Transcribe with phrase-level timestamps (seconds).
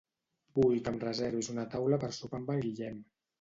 [0.59, 2.99] Vull que em reservis una taula per sopar amb el Guillem.